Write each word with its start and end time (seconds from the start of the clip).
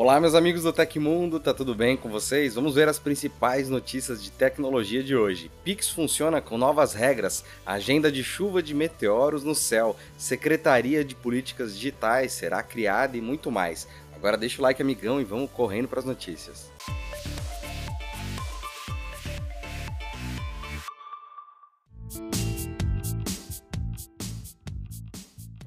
Olá, 0.00 0.20
meus 0.20 0.36
amigos 0.36 0.62
do 0.62 0.72
Tecmundo, 0.72 1.40
tá 1.40 1.52
tudo 1.52 1.74
bem 1.74 1.96
com 1.96 2.08
vocês? 2.08 2.54
Vamos 2.54 2.76
ver 2.76 2.88
as 2.88 3.00
principais 3.00 3.68
notícias 3.68 4.22
de 4.22 4.30
tecnologia 4.30 5.02
de 5.02 5.16
hoje. 5.16 5.50
Pix 5.64 5.90
funciona 5.90 6.40
com 6.40 6.56
novas 6.56 6.94
regras, 6.94 7.44
agenda 7.66 8.08
de 8.08 8.22
chuva 8.22 8.62
de 8.62 8.74
meteoros 8.74 9.42
no 9.42 9.56
céu, 9.56 9.96
Secretaria 10.16 11.04
de 11.04 11.16
Políticas 11.16 11.74
Digitais 11.74 12.30
será 12.30 12.62
criada 12.62 13.16
e 13.16 13.20
muito 13.20 13.50
mais. 13.50 13.88
Agora 14.14 14.36
deixa 14.36 14.60
o 14.60 14.62
like, 14.62 14.80
amigão, 14.80 15.20
e 15.20 15.24
vamos 15.24 15.50
correndo 15.50 15.88
para 15.88 15.98
as 15.98 16.04
notícias. 16.04 16.70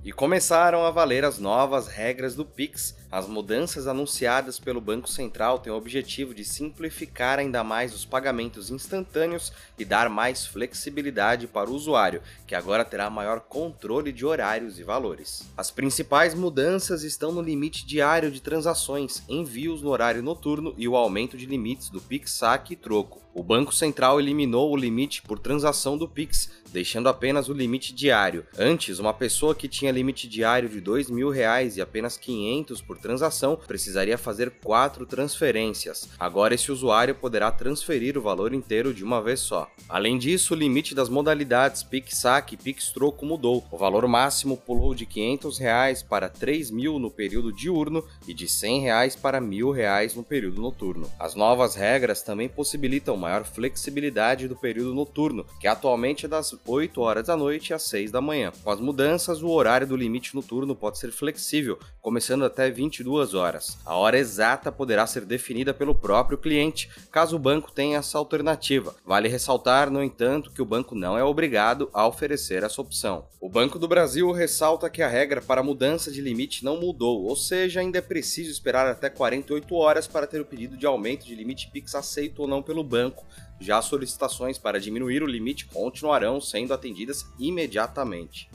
E 0.06 0.14
começaram 0.14 0.86
a 0.86 0.90
valer 0.90 1.26
as 1.26 1.38
novas 1.38 1.90
regras 1.90 2.34
do 2.34 2.46
Pix. 2.46 3.01
As 3.12 3.28
mudanças 3.28 3.88
anunciadas 3.88 4.58
pelo 4.58 4.80
Banco 4.80 5.10
Central 5.10 5.60
têm 5.60 5.74
o 5.74 5.76
objetivo 5.76 6.34
de 6.34 6.46
simplificar 6.46 7.40
ainda 7.40 7.62
mais 7.62 7.94
os 7.94 8.06
pagamentos 8.06 8.72
instantâneos 8.72 9.52
e 9.78 9.84
dar 9.84 10.10
mais 10.10 10.46
flexibilidade 10.46 11.46
para 11.46 11.70
o 11.70 11.74
usuário, 11.74 12.22
que 12.48 12.56
agora 12.56 12.86
terá 12.86 13.10
maior 13.10 13.42
controle 13.42 14.14
de 14.14 14.26
horários 14.26 14.80
e 14.80 14.84
valores. 14.84 15.44
As 15.58 15.70
principais 15.70 16.34
mudanças 16.34 17.04
estão 17.04 17.34
no 17.34 17.42
limite 17.42 17.86
diário 17.86 18.32
de 18.32 18.42
transações, 18.42 19.24
envios 19.28 19.82
no 19.82 19.90
horário 19.90 20.24
noturno 20.24 20.74
e 20.78 20.88
o 20.88 20.96
aumento 20.96 21.36
de 21.36 21.46
limites 21.46 21.90
do 21.90 22.00
Pix 22.00 22.32
Saque 22.32 22.74
e 22.74 22.78
Troco. 22.78 23.22
O 23.34 23.42
Banco 23.42 23.74
Central 23.74 24.20
eliminou 24.20 24.72
o 24.72 24.76
limite 24.76 25.22
por 25.22 25.40
transação 25.40 25.98
do 25.98 26.08
Pix, 26.08 26.52
deixando 26.70 27.08
apenas 27.08 27.48
o 27.48 27.54
limite 27.54 27.94
diário. 27.94 28.46
Antes, 28.58 29.00
uma 29.00 29.14
pessoa 29.14 29.56
que 29.56 29.70
tinha 29.70 29.92
limite 29.92 30.28
diário 30.28 30.68
de 30.68 30.80
R$ 30.80 31.06
mil 31.10 31.30
reais 31.30 31.78
e 31.78 31.82
apenas 31.82 32.18
500 32.18 32.82
por 32.82 32.98
transação 33.02 33.58
precisaria 33.68 34.18
fazer 34.18 34.52
quatro 34.64 35.06
transferências. 35.06 36.08
Agora, 36.20 36.54
esse 36.54 36.72
usuário 36.72 37.16
poderá 37.16 37.52
transferir 37.52 38.18
o 38.18 38.22
valor 38.22 38.54
inteiro 38.54 38.94
de 38.94 39.04
uma 39.04 39.22
vez 39.22 39.40
só. 39.40 39.70
Além 39.90 40.18
disso, 40.18 40.54
o 40.54 40.58
limite 40.58 40.96
das 40.96 41.10
modalidades 41.10 41.84
Pix 41.84 42.20
Saque 42.20 42.56
e 42.56 42.58
Pix 42.58 42.92
Troco 42.92 43.26
mudou. 43.26 43.64
O 43.72 43.78
valor 43.78 44.08
máximo 44.08 44.56
pulou 44.56 44.94
de 44.94 45.06
500 45.06 45.58
reais 45.58 46.04
para 46.04 46.28
R$ 46.28 46.72
mil 46.72 47.00
no 47.00 47.10
período 47.10 47.52
diurno 47.52 48.06
e 48.28 48.34
de 48.34 48.48
100 48.48 48.82
reais 48.82 49.16
para 49.16 49.42
1.000 49.42 49.74
reais 49.74 50.16
no 50.16 50.24
período 50.24 50.62
noturno. 50.62 51.12
As 51.20 51.36
novas 51.36 51.76
regras 51.76 52.22
também 52.22 52.48
possibilitam 52.48 53.18
maior 53.18 53.44
flexibilidade 53.44 54.48
do 54.48 54.56
período 54.56 54.94
noturno, 54.94 55.46
que 55.60 55.68
atualmente 55.68 56.26
é 56.26 56.30
das 56.30 56.56
8 56.66 57.02
horas 57.02 57.28
da 57.28 57.36
noite 57.36 57.74
às 57.74 57.84
6 57.84 58.12
da 58.12 58.22
manhã. 58.22 58.52
Com 58.64 58.70
as 58.70 58.80
mudanças, 58.80 59.42
o 59.42 59.50
horário 59.50 59.88
do 59.88 59.96
limite 59.96 60.36
noturno 60.36 60.76
pode 60.76 61.00
ser 61.00 61.12
flexível, 61.12 61.80
começando 62.02 62.46
até 62.46 62.70
22 62.92 63.34
horas. 63.34 63.78
A 63.86 63.96
hora 63.96 64.20
exata 64.20 64.70
poderá 64.72 65.08
ser 65.08 65.26
definida 65.26 65.74
pelo 65.74 65.96
próprio 65.96 66.38
cliente, 66.38 66.90
caso 67.10 67.38
o 67.38 67.40
banco 67.40 67.72
tenha 67.72 67.98
essa 67.98 68.18
alternativa. 68.18 68.94
Vale 69.06 69.30
ressaltar, 69.30 69.90
no 69.90 70.04
entanto, 70.04 70.52
que 70.52 70.62
o 70.62 70.66
banco 70.66 70.94
não 70.94 71.18
é 71.18 71.24
obrigado 71.24 71.90
a 71.94 72.06
oferecer 72.06 72.64
essa 72.64 72.82
opção. 72.82 73.26
O 73.40 73.50
Banco 73.50 73.80
do 73.80 73.88
Brasil 73.88 74.30
ressalta 74.32 74.90
que 74.90 75.02
a 75.02 75.08
regra 75.08 75.42
para 75.42 75.64
mudança 75.64 76.12
de 76.12 76.22
limite 76.22 76.64
não 76.64 76.80
mudou, 76.80 77.24
ou 77.24 77.36
seja, 77.36 77.80
ainda 77.80 77.98
é 77.98 78.02
preciso 78.02 78.52
esperar 78.52 78.86
até 78.86 79.10
48 79.10 79.74
horas 79.74 80.06
para 80.06 80.28
ter 80.28 80.42
o 80.42 80.46
pedido 80.46 80.78
de 80.78 80.86
aumento 80.86 81.26
de 81.26 81.34
limite 81.34 81.72
Pix 81.72 81.96
aceito 81.96 82.42
ou 82.42 82.48
não 82.48 82.62
pelo 82.62 82.84
banco 82.84 83.26
já 83.62 83.80
solicitações 83.80 84.58
para 84.58 84.80
diminuir 84.80 85.22
o 85.22 85.28
limite 85.28 85.68
continuarão 85.68 86.42
sendo 86.42 86.74
atendidas 86.74 87.28
imediatamente. 87.38 88.50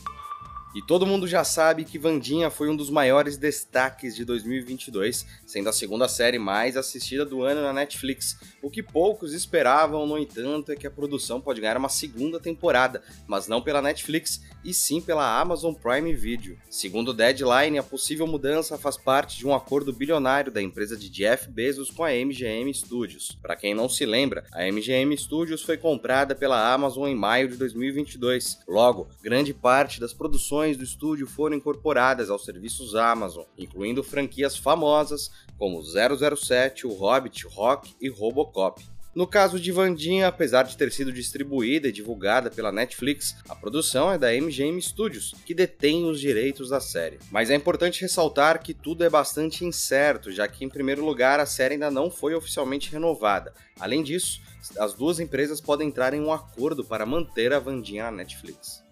E 0.77 0.82
todo 0.82 1.06
mundo 1.06 1.27
já 1.27 1.42
sabe 1.42 1.86
que 1.86 1.98
Vandinha 1.98 2.50
foi 2.50 2.69
um 2.69 2.77
dos 2.77 2.91
maiores 2.91 3.38
destaques 3.38 4.14
de 4.14 4.27
2022, 4.27 5.24
sendo 5.46 5.70
a 5.70 5.72
segunda 5.72 6.06
série 6.06 6.38
mais 6.38 6.77
assistida 6.77 7.24
do 7.24 7.42
ano 7.42 7.62
na 7.62 7.72
Netflix. 7.72 8.38
O 8.60 8.69
que 8.69 8.82
poucos 8.82 9.32
esperavam, 9.32 10.06
no 10.06 10.19
entanto, 10.19 10.70
é 10.70 10.77
que 10.77 10.86
a 10.86 10.91
produção 10.91 11.41
pode 11.41 11.62
ganhar 11.62 11.78
uma 11.78 11.88
segunda 11.88 12.38
temporada, 12.38 13.02
mas 13.27 13.48
não 13.48 13.62
pela 13.62 13.81
Netflix, 13.81 14.42
e 14.66 14.75
sim 14.75 15.00
pela 15.00 15.41
Amazon 15.41 15.72
Prime 15.72 16.12
Video. 16.12 16.59
Segundo 16.69 17.10
o 17.10 17.15
Deadline, 17.15 17.78
a 17.78 17.82
possível 17.84 18.27
mudança 18.27 18.77
faz 18.77 18.97
parte 18.97 19.38
de 19.38 19.47
um 19.47 19.54
acordo 19.54 19.93
bilionário 19.93 20.50
da 20.50 20.60
empresa 20.60 20.97
de 20.97 21.09
Jeff 21.09 21.49
Bezos 21.49 21.88
com 21.88 22.03
a 22.03 22.10
MGM 22.10 22.75
Studios. 22.75 23.38
Para 23.41 23.54
quem 23.54 23.75
não 23.75 23.88
se 23.88 24.04
lembra, 24.04 24.44
a 24.53 24.65
MGM 24.65 25.16
Studios 25.16 25.62
foi 25.62 25.77
comprada 25.77 26.34
pela 26.34 26.75
Amazon 26.75 27.06
em 27.06 27.15
maio 27.15 27.49
de 27.49 27.56
2022. 27.56 28.59
Logo, 28.66 29.09
grande 29.22 29.54
parte 29.54 30.00
das 30.00 30.12
produções 30.12 30.77
do 30.77 30.83
estúdio 30.83 31.28
foram 31.28 31.56
incorporadas 31.56 32.28
aos 32.28 32.44
serviços 32.44 32.97
Amazon, 32.97 33.44
incluindo 33.56 34.03
franquias 34.03 34.56
famosas 34.56 35.31
como 35.56 35.81
007, 35.81 36.87
O 36.88 36.93
Hobbit, 36.93 37.47
Rock 37.47 37.94
e 38.00 38.09
Robocop. 38.09 38.96
No 39.16 39.27
caso 39.27 39.59
de 39.59 39.72
Vandinha, 39.72 40.28
apesar 40.28 40.65
de 40.65 40.77
ter 40.77 40.93
sido 40.93 41.10
distribuída 41.10 41.88
e 41.88 41.93
divulgada 41.93 42.50
pela 42.50 42.71
Netflix, 42.71 43.34
a 43.49 43.54
produção 43.56 44.12
é 44.12 44.19
da 44.19 44.31
MGM 44.31 44.78
Studios, 44.82 45.34
que 45.47 45.54
detém 45.54 46.04
os 46.04 46.21
direitos 46.21 46.69
da 46.69 46.81
série. 46.81 47.19
Mas 47.31 47.49
é 47.49 47.54
importante 47.54 48.03
ressaltar 48.03 48.62
que 48.62 48.75
tudo 48.75 49.04
é 49.04 49.09
bastante 49.09 49.65
incerto, 49.65 50.31
já 50.31 50.47
que, 50.47 50.66
em 50.66 50.69
primeiro 50.69 51.03
lugar, 51.03 51.41
a 51.41 51.47
série 51.47 51.72
ainda 51.72 51.91
não 51.91 52.10
foi 52.10 52.34
oficialmente 52.34 52.93
renovada. 52.93 53.54
Além 53.81 54.03
disso, 54.03 54.38
as 54.78 54.93
duas 54.93 55.19
empresas 55.19 55.62
podem 55.62 55.88
entrar 55.88 56.12
em 56.12 56.21
um 56.21 56.31
acordo 56.31 56.84
para 56.84 57.06
manter 57.06 57.54
a 57.54 57.59
Vandinha 57.59 58.04
na 58.04 58.19
Netflix. 58.19 58.84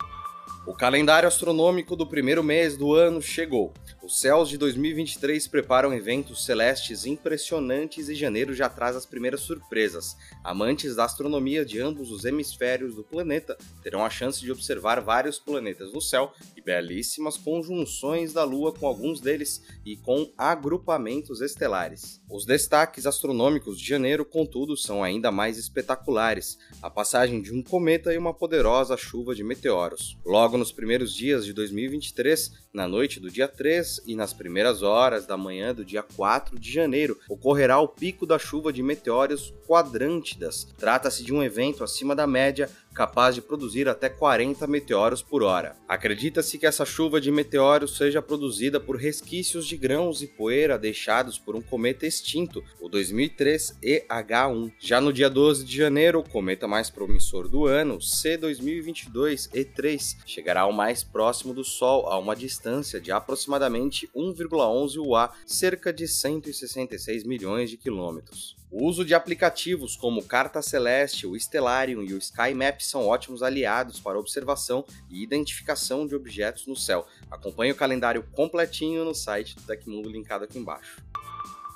O 0.66 0.72
calendário 0.72 1.28
astronômico 1.28 1.94
do 1.94 2.06
primeiro 2.06 2.42
mês 2.42 2.78
do 2.78 2.94
ano 2.94 3.20
chegou. 3.20 3.74
Os 4.04 4.20
céus 4.20 4.50
de 4.50 4.58
2023 4.58 5.48
preparam 5.48 5.90
eventos 5.94 6.44
celestes 6.44 7.06
impressionantes 7.06 8.10
e 8.10 8.14
janeiro 8.14 8.52
já 8.52 8.68
traz 8.68 8.94
as 8.94 9.06
primeiras 9.06 9.40
surpresas. 9.40 10.14
Amantes 10.44 10.94
da 10.94 11.06
astronomia 11.06 11.64
de 11.64 11.80
ambos 11.80 12.10
os 12.10 12.26
hemisférios 12.26 12.94
do 12.94 13.02
planeta 13.02 13.56
terão 13.82 14.04
a 14.04 14.10
chance 14.10 14.42
de 14.42 14.52
observar 14.52 15.00
vários 15.00 15.38
planetas 15.38 15.90
no 15.90 16.02
céu 16.02 16.34
e 16.54 16.60
belíssimas 16.60 17.38
conjunções 17.38 18.34
da 18.34 18.44
Lua 18.44 18.74
com 18.74 18.86
alguns 18.86 19.22
deles 19.22 19.62
e 19.86 19.96
com 19.96 20.30
agrupamentos 20.36 21.40
estelares. 21.40 22.20
Os 22.28 22.44
destaques 22.44 23.06
astronômicos 23.06 23.78
de 23.78 23.88
janeiro, 23.88 24.22
contudo, 24.26 24.76
são 24.76 25.02
ainda 25.02 25.32
mais 25.32 25.56
espetaculares: 25.56 26.58
a 26.82 26.90
passagem 26.90 27.40
de 27.40 27.54
um 27.54 27.62
cometa 27.62 28.12
e 28.12 28.18
uma 28.18 28.34
poderosa 28.34 28.98
chuva 28.98 29.34
de 29.34 29.42
meteoros. 29.42 30.18
Logo 30.26 30.58
nos 30.58 30.72
primeiros 30.72 31.14
dias 31.14 31.46
de 31.46 31.54
2023, 31.54 32.63
na 32.74 32.88
noite 32.88 33.20
do 33.20 33.30
dia 33.30 33.46
3 33.46 34.02
e 34.04 34.16
nas 34.16 34.34
primeiras 34.34 34.82
horas 34.82 35.24
da 35.24 35.36
manhã 35.36 35.72
do 35.72 35.84
dia 35.84 36.02
4 36.02 36.58
de 36.58 36.72
janeiro, 36.72 37.16
ocorrerá 37.28 37.78
o 37.78 37.86
pico 37.86 38.26
da 38.26 38.36
chuva 38.36 38.72
de 38.72 38.82
meteoros 38.82 39.54
quadrântidas. 39.64 40.66
Trata-se 40.76 41.22
de 41.22 41.32
um 41.32 41.40
evento 41.40 41.84
acima 41.84 42.16
da 42.16 42.26
média 42.26 42.68
capaz 42.94 43.34
de 43.34 43.42
produzir 43.42 43.88
até 43.88 44.08
40 44.08 44.66
meteoros 44.66 45.22
por 45.22 45.42
hora. 45.42 45.76
Acredita-se 45.88 46.56
que 46.56 46.66
essa 46.66 46.86
chuva 46.86 47.20
de 47.20 47.30
meteoros 47.30 47.96
seja 47.96 48.22
produzida 48.22 48.78
por 48.78 48.96
resquícios 48.96 49.66
de 49.66 49.76
grãos 49.76 50.22
e 50.22 50.26
poeira 50.26 50.78
deixados 50.78 51.38
por 51.38 51.56
um 51.56 51.60
cometa 51.60 52.06
extinto, 52.06 52.62
o 52.80 52.88
2003 52.88 53.78
EH1. 53.82 54.72
Já 54.78 55.00
no 55.00 55.12
dia 55.12 55.28
12 55.28 55.64
de 55.64 55.76
janeiro, 55.76 56.20
o 56.20 56.28
cometa 56.28 56.68
mais 56.68 56.88
promissor 56.88 57.48
do 57.48 57.66
ano, 57.66 57.98
C2022 57.98 59.50
E3, 59.50 60.16
chegará 60.24 60.62
ao 60.62 60.72
mais 60.72 61.02
próximo 61.02 61.52
do 61.52 61.64
Sol 61.64 62.06
a 62.06 62.18
uma 62.18 62.36
distância 62.36 63.00
de 63.00 63.10
aproximadamente 63.10 64.08
1,11 64.14 64.96
UA, 65.04 65.30
cerca 65.44 65.92
de 65.92 66.06
166 66.06 67.24
milhões 67.24 67.70
de 67.70 67.76
quilômetros. 67.76 68.56
O 68.76 68.88
uso 68.88 69.04
de 69.04 69.14
aplicativos 69.14 69.94
como 69.94 70.24
Carta 70.24 70.60
Celeste, 70.60 71.28
o 71.28 71.38
Stellarium 71.38 72.02
e 72.02 72.12
o 72.12 72.18
SkyMap 72.18 72.80
são 72.80 73.06
ótimos 73.06 73.40
aliados 73.40 74.00
para 74.00 74.18
observação 74.18 74.84
e 75.08 75.22
identificação 75.22 76.04
de 76.04 76.16
objetos 76.16 76.66
no 76.66 76.74
céu. 76.74 77.06
Acompanhe 77.30 77.70
o 77.70 77.76
calendário 77.76 78.24
completinho 78.32 79.04
no 79.04 79.14
site 79.14 79.54
do 79.54 79.62
Tecmundo 79.62 80.10
linkado 80.10 80.42
aqui 80.42 80.58
embaixo. 80.58 81.00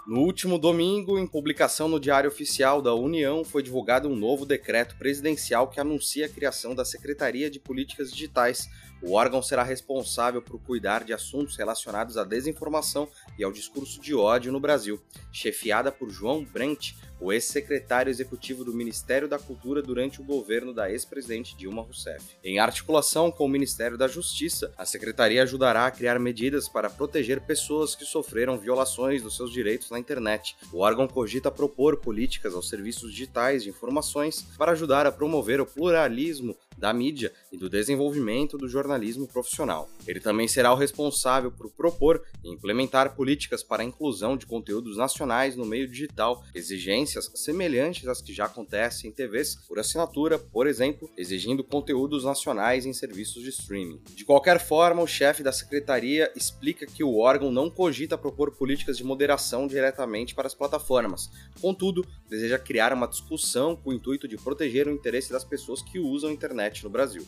No 0.08 0.22
último 0.22 0.58
domingo, 0.58 1.18
em 1.18 1.26
publicação 1.26 1.86
no 1.86 2.00
Diário 2.00 2.30
Oficial 2.30 2.80
da 2.80 2.94
União, 2.94 3.44
foi 3.44 3.62
divulgado 3.62 4.08
um 4.08 4.16
novo 4.16 4.46
decreto 4.46 4.96
presidencial 4.96 5.68
que 5.68 5.78
anuncia 5.78 6.24
a 6.24 6.28
criação 6.30 6.74
da 6.74 6.82
Secretaria 6.82 7.50
de 7.50 7.60
Políticas 7.60 8.10
Digitais. 8.10 8.70
O 9.02 9.12
órgão 9.12 9.42
será 9.42 9.62
responsável 9.62 10.40
por 10.40 10.58
cuidar 10.62 11.04
de 11.04 11.12
assuntos 11.12 11.58
relacionados 11.58 12.16
à 12.16 12.24
desinformação 12.24 13.06
e 13.38 13.44
ao 13.44 13.52
discurso 13.52 14.00
de 14.00 14.14
ódio 14.14 14.50
no 14.50 14.58
Brasil, 14.58 14.98
chefiada 15.30 15.92
por 15.92 16.08
João 16.08 16.42
Brent, 16.42 16.94
o 17.20 17.32
ex-secretário 17.32 18.10
executivo 18.10 18.64
do 18.64 18.72
Ministério 18.72 19.28
da 19.28 19.38
Cultura 19.38 19.82
durante 19.82 20.20
o 20.20 20.24
governo 20.24 20.72
da 20.72 20.90
ex-presidente 20.90 21.56
Dilma 21.56 21.82
Rousseff. 21.82 22.36
Em 22.42 22.58
articulação 22.58 23.30
com 23.30 23.44
o 23.44 23.48
Ministério 23.48 23.98
da 23.98 24.06
Justiça, 24.06 24.72
a 24.76 24.84
secretaria 24.84 25.42
ajudará 25.42 25.86
a 25.86 25.90
criar 25.90 26.18
medidas 26.18 26.68
para 26.68 26.90
proteger 26.90 27.40
pessoas 27.40 27.94
que 27.94 28.04
sofreram 28.04 28.58
violações 28.58 29.22
dos 29.22 29.36
seus 29.36 29.52
direitos 29.52 29.90
na 29.90 29.98
internet. 29.98 30.56
O 30.72 30.78
órgão 30.78 31.08
cogita 31.08 31.50
propor 31.50 31.98
políticas 31.98 32.54
aos 32.54 32.68
serviços 32.68 33.10
digitais 33.10 33.62
de 33.62 33.70
informações 33.70 34.42
para 34.56 34.72
ajudar 34.72 35.06
a 35.06 35.12
promover 35.12 35.60
o 35.60 35.66
pluralismo 35.66 36.56
da 36.78 36.92
mídia 36.92 37.32
e 37.52 37.58
do 37.58 37.68
desenvolvimento 37.68 38.56
do 38.56 38.68
jornalismo 38.68 39.26
profissional. 39.26 39.88
Ele 40.06 40.20
também 40.20 40.46
será 40.46 40.72
o 40.72 40.76
responsável 40.76 41.50
por 41.50 41.70
propor 41.70 42.22
e 42.42 42.50
implementar 42.50 43.14
políticas 43.14 43.62
para 43.62 43.82
a 43.82 43.86
inclusão 43.86 44.36
de 44.36 44.46
conteúdos 44.46 44.96
nacionais 44.96 45.56
no 45.56 45.66
meio 45.66 45.88
digital, 45.88 46.44
exigências 46.54 47.30
semelhantes 47.34 48.06
às 48.06 48.22
que 48.22 48.32
já 48.32 48.46
acontecem 48.46 49.10
em 49.10 49.12
TVs 49.12 49.56
por 49.66 49.78
assinatura, 49.78 50.38
por 50.38 50.66
exemplo, 50.66 51.10
exigindo 51.16 51.64
conteúdos 51.64 52.24
nacionais 52.24 52.86
em 52.86 52.92
serviços 52.92 53.42
de 53.42 53.50
streaming. 53.50 54.00
De 54.14 54.24
qualquer 54.24 54.60
forma, 54.60 55.02
o 55.02 55.06
chefe 55.06 55.42
da 55.42 55.52
secretaria 55.52 56.32
explica 56.36 56.86
que 56.86 57.02
o 57.02 57.18
órgão 57.18 57.50
não 57.50 57.70
cogita 57.70 58.16
propor 58.16 58.52
políticas 58.52 58.96
de 58.96 59.04
moderação 59.04 59.66
diretamente 59.66 60.34
para 60.34 60.46
as 60.46 60.54
plataformas. 60.54 61.30
Contudo, 61.60 62.06
deseja 62.28 62.58
criar 62.58 62.92
uma 62.92 63.08
discussão 63.08 63.74
com 63.74 63.90
o 63.90 63.92
intuito 63.92 64.28
de 64.28 64.36
proteger 64.36 64.86
o 64.86 64.92
interesse 64.92 65.32
das 65.32 65.44
pessoas 65.44 65.82
que 65.82 65.98
usam 65.98 66.30
a 66.30 66.32
internet 66.32 66.84
no 66.84 66.90
Brasil. 66.90 67.26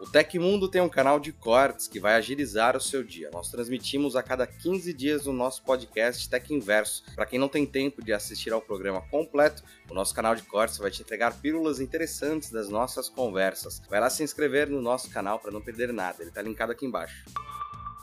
O 0.00 0.06
Tecmundo 0.06 0.66
tem 0.66 0.80
um 0.80 0.88
canal 0.88 1.20
de 1.20 1.30
cortes 1.30 1.86
que 1.86 2.00
vai 2.00 2.14
agilizar 2.14 2.74
o 2.74 2.80
seu 2.80 3.04
dia. 3.04 3.28
Nós 3.34 3.50
transmitimos 3.50 4.16
a 4.16 4.22
cada 4.22 4.46
15 4.46 4.94
dias 4.94 5.26
o 5.26 5.32
nosso 5.32 5.62
podcast 5.62 6.26
Tech 6.26 6.54
Inverso. 6.54 7.04
Para 7.14 7.26
quem 7.26 7.38
não 7.38 7.50
tem 7.50 7.66
tempo 7.66 8.02
de 8.02 8.10
assistir 8.10 8.50
ao 8.50 8.62
programa 8.62 9.02
completo, 9.02 9.62
o 9.90 9.94
nosso 9.94 10.14
canal 10.14 10.34
de 10.34 10.42
cortes 10.42 10.78
vai 10.78 10.90
te 10.90 11.02
entregar 11.02 11.38
pílulas 11.38 11.80
interessantes 11.80 12.50
das 12.50 12.70
nossas 12.70 13.10
conversas. 13.10 13.82
Vai 13.90 14.00
lá 14.00 14.08
se 14.08 14.22
inscrever 14.22 14.70
no 14.70 14.80
nosso 14.80 15.10
canal 15.10 15.38
para 15.38 15.50
não 15.50 15.60
perder 15.60 15.92
nada, 15.92 16.22
ele 16.22 16.30
está 16.30 16.40
linkado 16.40 16.72
aqui 16.72 16.86
embaixo. 16.86 17.22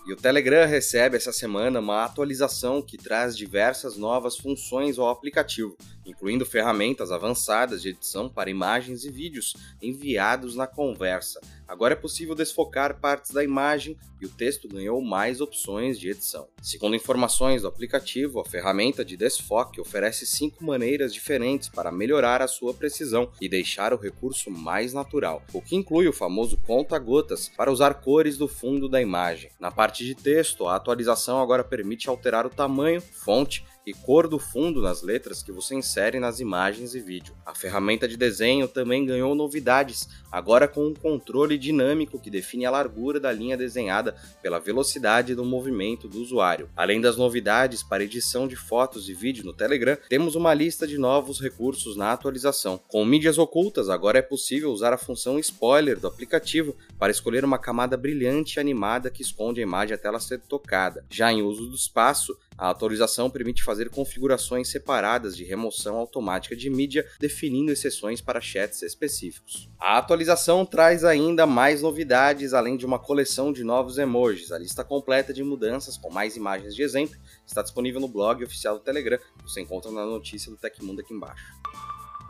E 0.07 0.13
o 0.13 0.15
Telegram 0.15 0.65
recebe 0.65 1.18
essa 1.18 1.33
semana 1.33 1.81
uma 1.81 2.06
atualização 2.06 2.81
que 2.81 2.98
traz 2.98 3.36
diversas 3.36 3.98
novas 3.98 4.38
funções 4.38 4.98
ao 4.98 5.09
aplicativo, 5.09 5.75
incluindo 6.06 6.45
ferramentas 6.45 7.12
avançadas 7.12 7.81
de 7.81 7.89
edição 7.89 8.30
para 8.30 8.50
imagens 8.50 9.04
e 9.04 9.12
vídeos 9.12 9.54
enviados 9.81 10.56
na 10.56 10.65
conversa. 10.65 11.42
Agora 11.68 11.94
é 11.94 11.98
possível 11.98 12.34
desfocar 12.34 13.00
partes 13.00 13.31
da 13.31 13.44
imagem 13.44 13.98
e 14.22 14.25
o 14.25 14.30
texto 14.30 14.68
ganhou 14.68 15.02
mais 15.02 15.42
opções 15.42 16.00
de 16.00 16.10
edição. 16.10 16.48
Segundo 16.62 16.96
informações 16.96 17.62
do 17.62 17.68
aplicativo, 17.68 18.40
a 18.40 18.46
ferramenta 18.46 19.04
de 19.04 19.18
desfoque 19.18 19.81
oferece 19.81 20.25
cinco 20.25 20.64
maneiras 20.64 21.14
diferentes 21.14 21.69
para 21.69 21.92
melhorar 21.92 22.42
a 22.42 22.48
sua 22.48 22.74
precisão 22.74 23.30
e 23.42 23.50
deixar 23.50 23.94
o 23.94 23.98
recurso 23.98 24.50
mais 24.50 24.94
natural, 24.94 25.44
o 25.54 25.62
que 25.62 25.75
inclui 25.75 26.08
o 26.08 26.14
famoso 26.14 26.58
conta-gotas 26.66 27.50
para 27.50 27.72
usar 27.72 27.96
cores 27.96 28.38
do 28.38 28.48
fundo 28.48 28.88
da 28.88 29.02
imagem. 29.02 29.52
Na 29.60 29.70
parte 29.70 30.06
de 30.06 30.16
texto, 30.16 30.68
a 30.68 30.75
atualização 30.75 31.42
agora 31.42 31.63
permite 31.63 32.10
alterar 32.10 32.46
o 32.46 32.50
tamanho, 32.50 33.02
fonte 33.02 33.66
e 33.88 33.94
cor 33.94 34.28
do 34.28 34.38
fundo 34.38 34.81
nas 34.81 35.01
letras 35.01 35.42
que 35.42 35.50
você 35.50 35.74
insere 35.74 36.19
nas 36.19 36.42
imagens 36.42 36.94
e 36.94 37.00
vídeo. 37.00 37.34
A 37.45 37.56
ferramenta 37.56 38.06
de 38.06 38.18
desenho 38.18 38.68
também 38.68 39.06
ganhou 39.06 39.34
novidades, 39.34 40.10
agora 40.30 40.68
com 40.68 40.88
um 40.88 40.94
controle 40.94 41.57
dinâmico 41.57 42.19
que 42.19 42.30
define 42.30 42.66
a 42.66 42.72
largura 42.72 43.18
da 43.18 43.31
linha 43.31 43.56
desenhada 43.56 44.13
pela 44.44 44.60
velocidade 44.60 45.34
do 45.34 45.45
movimento 45.45 46.10
do 46.10 46.22
usuário. 46.22 46.69
Além 46.75 47.00
das 47.00 47.16
novidades 47.16 47.81
para 47.81 48.04
edição 48.04 48.45
de 48.45 48.57
fotos 48.57 49.07
e 49.07 49.13
vídeo 49.13 49.45
no 49.45 49.54
Telegram, 49.54 49.98
temos 50.10 50.36
uma 50.36 50.54
lista 50.54 50.86
de 50.86 50.98
novos 50.98 51.39
recursos 51.39 51.95
na 51.95 52.12
atualização. 52.12 52.78
Com 52.89 53.06
mídias 53.06 53.38
ocultas, 53.38 53.88
agora 53.88 54.19
é 54.19 54.22
possível 54.22 54.69
usar 54.69 54.92
a 54.92 54.98
função 54.98 55.39
spoiler 55.39 55.98
do 55.98 56.07
aplicativo 56.07 56.75
para 57.00 57.12
escolher 57.12 57.45
uma 57.45 57.57
camada 57.57 57.95
brilhante 57.95 58.57
e 58.57 58.60
animada 58.60 59.10
que 59.10 59.22
esconde 59.22 59.62
a 59.62 59.63
imagem 59.63 59.95
até 59.95 60.10
ela 60.10 60.19
ser 60.19 60.42
tocada. 60.42 61.06
Já 61.10 61.31
em 61.31 61.42
uso 61.42 61.69
do 61.69 61.75
espaço, 61.75 62.38
a 62.57 62.69
atualização 62.69 63.30
permite 63.30 63.63
fazer 63.63 63.89
configurações 63.89 64.69
separadas 64.69 65.38
de 65.38 65.44
remoção 65.44 65.95
automática 65.98 66.56
de 66.56 66.69
mídia, 66.69 67.06
definindo 67.19 67.71
exceções 67.71 68.19
para 68.19 68.42
chats 68.42 68.81
específicos. 68.81 69.69
A 69.80 69.98
atualização 69.98 70.65
traz 70.65 71.04
ainda 71.04 71.45
mais 71.45 71.81
novidades, 71.81 72.54
além 72.54 72.75
de 72.75 72.86
uma 72.86 72.98
coleção 72.98 73.54
de 73.54 73.63
novos 73.63 73.98
emojis. 73.98 74.51
A 74.51 74.57
lista 74.57 74.83
completa 74.83 75.31
de 75.33 75.44
mudanças, 75.44 75.98
com 75.98 76.09
mais 76.09 76.36
imagens 76.36 76.74
de 76.74 76.81
exemplo, 76.81 77.15
está 77.45 77.62
disponível 77.62 78.01
no 78.01 78.07
blog 78.07 78.44
oficial 78.44 78.80
do 78.80 78.83
Telegram. 78.83 79.19
Você 79.44 79.62
encontra 79.62 79.92
na 79.92 80.06
notícia 80.06 80.50
do 80.50 80.57
Tecmundo 80.57 81.01
aqui 81.01 81.13
embaixo. 81.13 81.45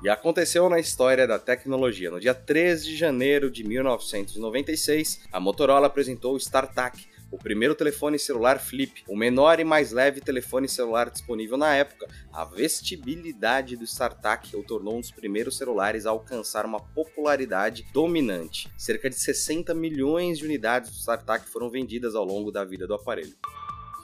E 0.03 0.09
aconteceu 0.09 0.69
na 0.69 0.79
história 0.79 1.25
da 1.25 1.39
tecnologia. 1.39 2.11
No 2.11 2.19
dia 2.19 2.33
3 2.33 2.85
de 2.85 2.95
janeiro 2.95 3.49
de 3.49 3.63
1996, 3.63 5.21
a 5.31 5.39
Motorola 5.39 5.87
apresentou 5.87 6.35
o 6.35 6.37
StarTAC, 6.37 7.07
o 7.31 7.37
primeiro 7.37 7.75
telefone 7.75 8.17
celular 8.17 8.59
flip, 8.59 9.03
o 9.07 9.15
menor 9.15 9.59
e 9.59 9.63
mais 9.63 9.91
leve 9.91 10.21
telefone 10.21 10.67
celular 10.67 11.09
disponível 11.09 11.57
na 11.57 11.73
época. 11.73 12.07
A 12.31 12.45
vestibilidade 12.45 13.75
do 13.75 13.85
StarTAC 13.85 14.55
o 14.55 14.63
tornou 14.63 14.97
um 14.97 15.01
dos 15.01 15.11
primeiros 15.11 15.57
celulares 15.57 16.05
a 16.05 16.11
alcançar 16.11 16.65
uma 16.65 16.79
popularidade 16.79 17.85
dominante. 17.93 18.71
Cerca 18.77 19.09
de 19.09 19.15
60 19.15 19.73
milhões 19.73 20.37
de 20.37 20.45
unidades 20.45 20.91
do 20.91 20.97
StarTAC 20.97 21.49
foram 21.49 21.69
vendidas 21.69 22.15
ao 22.15 22.23
longo 22.23 22.51
da 22.51 22.63
vida 22.63 22.87
do 22.87 22.93
aparelho. 22.93 23.35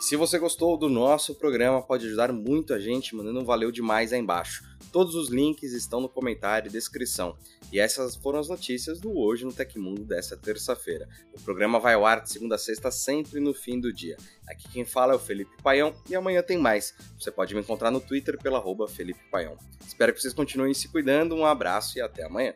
Se 0.04 0.18
você 0.18 0.38
gostou 0.38 0.76
do 0.76 0.90
nosso 0.90 1.34
programa, 1.34 1.82
pode 1.82 2.08
ajudar 2.08 2.34
muito 2.34 2.74
a 2.74 2.80
gente 2.80 3.16
mandando 3.16 3.40
um 3.40 3.46
valeu 3.46 3.72
demais 3.72 4.12
aí 4.12 4.20
embaixo. 4.20 4.62
Todos 4.92 5.16
os 5.16 5.30
links 5.30 5.72
estão 5.72 6.02
no 6.02 6.10
comentário 6.10 6.68
e 6.68 6.72
descrição. 6.72 7.38
E 7.72 7.80
essas 7.80 8.14
foram 8.14 8.38
as 8.38 8.50
notícias 8.50 9.00
do 9.00 9.18
Hoje 9.18 9.46
no 9.46 9.54
Tecmundo 9.54 10.04
dessa 10.04 10.36
terça-feira. 10.36 11.08
O 11.34 11.40
programa 11.40 11.80
vai 11.80 11.94
ao 11.94 12.06
ar 12.06 12.22
de 12.22 12.30
segunda 12.30 12.56
a 12.56 12.58
sexta, 12.58 12.92
sempre 12.92 13.40
no 13.40 13.54
fim 13.54 13.80
do 13.80 13.94
dia. 13.94 14.18
Aqui 14.46 14.68
quem 14.74 14.84
fala 14.84 15.14
é 15.14 15.16
o 15.16 15.20
Felipe 15.20 15.56
Paião 15.64 15.96
e 16.10 16.14
amanhã 16.14 16.44
tem 16.44 16.58
mais. 16.58 16.94
Você 17.18 17.32
pode 17.32 17.56
me 17.56 17.62
encontrar 17.62 17.90
no 17.90 18.02
Twitter 18.02 18.38
pela 18.38 18.62
Felipe 18.90 19.22
Paião. 19.32 19.58
Espero 19.88 20.14
que 20.14 20.20
vocês 20.20 20.34
continuem 20.34 20.74
se 20.74 20.90
cuidando, 20.90 21.34
um 21.34 21.46
abraço 21.46 21.98
e 21.98 22.02
até 22.02 22.26
amanhã. 22.26 22.54